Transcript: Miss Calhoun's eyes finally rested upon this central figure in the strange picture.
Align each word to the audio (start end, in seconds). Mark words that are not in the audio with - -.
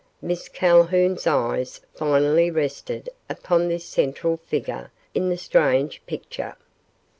Miss 0.19 0.49
Calhoun's 0.49 1.27
eyes 1.27 1.79
finally 1.93 2.49
rested 2.49 3.07
upon 3.29 3.67
this 3.67 3.85
central 3.85 4.37
figure 4.37 4.91
in 5.13 5.29
the 5.29 5.37
strange 5.37 6.01
picture. 6.07 6.55